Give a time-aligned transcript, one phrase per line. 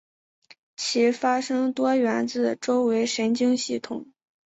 [0.75, 4.11] 其发生多源自周围神经系统。